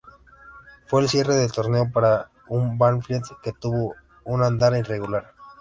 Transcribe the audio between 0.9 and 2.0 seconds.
el cierre de torneo